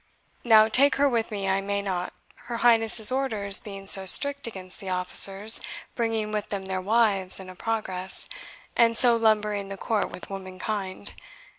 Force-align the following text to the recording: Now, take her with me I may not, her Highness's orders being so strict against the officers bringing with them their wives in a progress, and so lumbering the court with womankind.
Now, 0.43 0.67
take 0.67 0.95
her 0.95 1.07
with 1.07 1.29
me 1.29 1.47
I 1.47 1.61
may 1.61 1.79
not, 1.79 2.11
her 2.49 2.57
Highness's 2.65 3.11
orders 3.11 3.59
being 3.59 3.85
so 3.85 4.07
strict 4.07 4.47
against 4.47 4.79
the 4.79 4.89
officers 4.89 5.61
bringing 5.93 6.31
with 6.31 6.49
them 6.49 6.63
their 6.65 6.81
wives 6.81 7.39
in 7.39 7.49
a 7.51 7.55
progress, 7.55 8.27
and 8.75 8.97
so 8.97 9.15
lumbering 9.15 9.69
the 9.69 9.77
court 9.77 10.09
with 10.09 10.27
womankind. 10.27 11.13